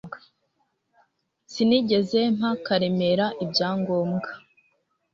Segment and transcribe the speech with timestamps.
[1.51, 4.29] Sinigeze mpa Karemera ibyangombwa